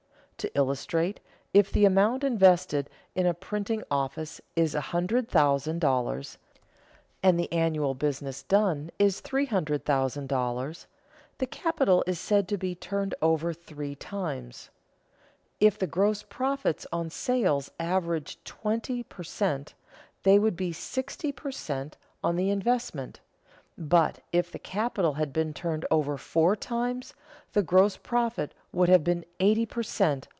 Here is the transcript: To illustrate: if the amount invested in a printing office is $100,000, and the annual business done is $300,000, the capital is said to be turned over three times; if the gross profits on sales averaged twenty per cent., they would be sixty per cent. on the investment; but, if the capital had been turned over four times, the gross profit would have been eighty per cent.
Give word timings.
To 0.43 0.51
illustrate: 0.57 1.19
if 1.53 1.71
the 1.71 1.85
amount 1.85 2.23
invested 2.23 2.89
in 3.13 3.27
a 3.27 3.33
printing 3.35 3.83
office 3.91 4.41
is 4.55 4.73
$100,000, 4.73 6.37
and 7.21 7.39
the 7.39 7.53
annual 7.53 7.93
business 7.93 8.41
done 8.41 8.89
is 8.97 9.21
$300,000, 9.21 10.85
the 11.37 11.45
capital 11.45 12.03
is 12.07 12.19
said 12.19 12.47
to 12.47 12.57
be 12.57 12.73
turned 12.73 13.13
over 13.21 13.53
three 13.53 13.93
times; 13.93 14.71
if 15.59 15.77
the 15.77 15.85
gross 15.85 16.23
profits 16.23 16.87
on 16.91 17.11
sales 17.11 17.69
averaged 17.79 18.43
twenty 18.43 19.03
per 19.03 19.21
cent., 19.21 19.75
they 20.23 20.39
would 20.39 20.55
be 20.55 20.73
sixty 20.73 21.31
per 21.31 21.51
cent. 21.51 21.97
on 22.23 22.35
the 22.35 22.49
investment; 22.49 23.19
but, 23.77 24.19
if 24.31 24.51
the 24.51 24.59
capital 24.59 25.13
had 25.13 25.31
been 25.31 25.53
turned 25.53 25.85
over 25.91 26.17
four 26.17 26.55
times, 26.55 27.13
the 27.53 27.63
gross 27.63 27.95
profit 27.95 28.53
would 28.71 28.89
have 28.89 29.03
been 29.03 29.23
eighty 29.39 29.67
per 29.67 29.83
cent. 29.83 30.27